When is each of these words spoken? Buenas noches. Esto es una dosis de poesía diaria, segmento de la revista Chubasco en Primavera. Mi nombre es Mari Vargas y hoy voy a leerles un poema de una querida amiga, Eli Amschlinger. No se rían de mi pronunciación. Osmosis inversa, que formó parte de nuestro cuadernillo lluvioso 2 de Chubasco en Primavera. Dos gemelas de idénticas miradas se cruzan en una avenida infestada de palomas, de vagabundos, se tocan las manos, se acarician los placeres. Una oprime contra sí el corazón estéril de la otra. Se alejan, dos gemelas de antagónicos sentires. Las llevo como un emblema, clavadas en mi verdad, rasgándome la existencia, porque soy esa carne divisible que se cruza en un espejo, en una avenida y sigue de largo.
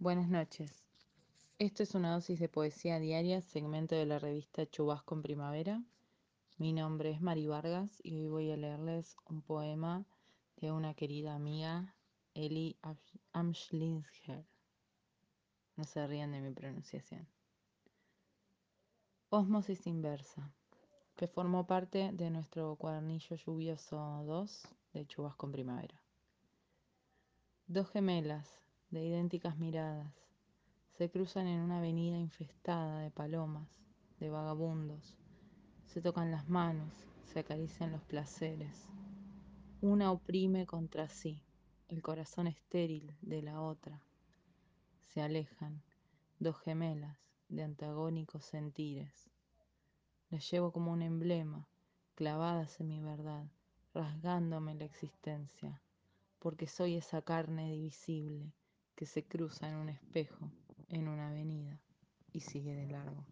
Buenas 0.00 0.28
noches. 0.28 0.84
Esto 1.58 1.82
es 1.82 1.96
una 1.96 2.12
dosis 2.12 2.38
de 2.38 2.48
poesía 2.48 3.00
diaria, 3.00 3.42
segmento 3.42 3.96
de 3.96 4.06
la 4.06 4.20
revista 4.20 4.64
Chubasco 4.64 5.16
en 5.16 5.22
Primavera. 5.22 5.82
Mi 6.56 6.72
nombre 6.72 7.10
es 7.10 7.20
Mari 7.20 7.48
Vargas 7.48 7.90
y 8.04 8.14
hoy 8.14 8.28
voy 8.28 8.50
a 8.52 8.56
leerles 8.56 9.16
un 9.28 9.42
poema 9.42 10.06
de 10.58 10.70
una 10.70 10.94
querida 10.94 11.34
amiga, 11.34 11.96
Eli 12.34 12.78
Amschlinger. 13.32 14.46
No 15.74 15.82
se 15.82 16.06
rían 16.06 16.30
de 16.30 16.42
mi 16.42 16.52
pronunciación. 16.52 17.26
Osmosis 19.30 19.84
inversa, 19.88 20.48
que 21.16 21.26
formó 21.26 21.66
parte 21.66 22.12
de 22.12 22.30
nuestro 22.30 22.76
cuadernillo 22.76 23.34
lluvioso 23.34 24.22
2 24.26 24.68
de 24.92 25.06
Chubasco 25.08 25.46
en 25.46 25.52
Primavera. 25.52 26.00
Dos 27.66 27.90
gemelas 27.90 28.62
de 28.90 29.04
idénticas 29.04 29.58
miradas 29.58 30.14
se 30.96 31.10
cruzan 31.10 31.46
en 31.46 31.60
una 31.60 31.78
avenida 31.78 32.16
infestada 32.18 33.00
de 33.00 33.10
palomas, 33.10 33.68
de 34.18 34.30
vagabundos, 34.30 35.18
se 35.84 36.00
tocan 36.00 36.30
las 36.30 36.48
manos, 36.48 36.92
se 37.22 37.40
acarician 37.40 37.92
los 37.92 38.02
placeres. 38.02 38.88
Una 39.82 40.10
oprime 40.10 40.66
contra 40.66 41.08
sí 41.08 41.42
el 41.88 42.02
corazón 42.02 42.46
estéril 42.46 43.14
de 43.20 43.42
la 43.42 43.60
otra. 43.60 44.02
Se 45.04 45.20
alejan, 45.20 45.82
dos 46.38 46.58
gemelas 46.58 47.18
de 47.48 47.64
antagónicos 47.64 48.44
sentires. 48.44 49.30
Las 50.30 50.50
llevo 50.50 50.72
como 50.72 50.92
un 50.92 51.02
emblema, 51.02 51.68
clavadas 52.14 52.80
en 52.80 52.88
mi 52.88 53.00
verdad, 53.00 53.46
rasgándome 53.92 54.74
la 54.74 54.84
existencia, 54.84 55.82
porque 56.38 56.66
soy 56.66 56.96
esa 56.96 57.22
carne 57.22 57.70
divisible 57.70 58.52
que 58.98 59.06
se 59.06 59.22
cruza 59.22 59.68
en 59.68 59.76
un 59.76 59.88
espejo, 59.90 60.50
en 60.88 61.06
una 61.06 61.28
avenida 61.28 61.78
y 62.32 62.40
sigue 62.40 62.74
de 62.74 62.88
largo. 62.88 63.24